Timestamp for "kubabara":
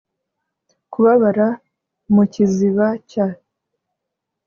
0.91-1.47